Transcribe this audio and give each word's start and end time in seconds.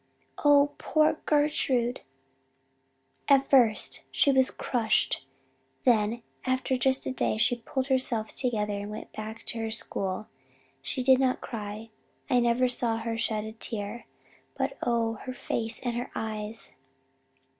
"Oh, 0.43 0.73
poor 0.79 1.19
Gertrude! 1.27 2.01
At 3.29 3.51
first 3.51 4.01
she 4.09 4.31
was 4.31 4.49
crushed. 4.49 5.27
Then 5.83 6.23
after 6.43 6.75
just 6.75 7.05
a 7.05 7.11
day 7.11 7.37
she 7.37 7.57
pulled 7.63 7.85
herself 7.85 8.33
together 8.33 8.73
and 8.73 8.89
went 8.89 9.13
back 9.13 9.45
to 9.45 9.59
her 9.59 9.69
school. 9.69 10.25
She 10.81 11.03
did 11.03 11.19
not 11.19 11.39
cry 11.39 11.91
I 12.31 12.39
never 12.39 12.67
saw 12.67 12.97
her 12.97 13.15
shed 13.15 13.43
a 13.43 13.51
tear 13.51 14.07
but 14.57 14.75
oh, 14.81 15.19
her 15.27 15.35
face 15.35 15.79
and 15.81 15.95
her 15.95 16.09
eyes! 16.15 16.71